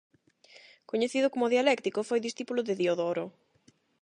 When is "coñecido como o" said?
0.91-1.51